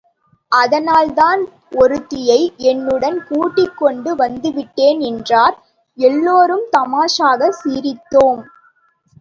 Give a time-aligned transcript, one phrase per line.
[0.51, 1.41] அதனால்தான்
[1.71, 2.37] ஒருத்தியை
[2.63, 5.55] என்னுடன் கூட்டிக் கொண்டு வந்துவிட்டேன் என்றார்.
[5.97, 8.41] எல்லோரும் தாமாஷாகச் சிரித்தோம்.